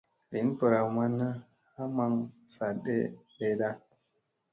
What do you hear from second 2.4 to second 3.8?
saa ɗeeɗa.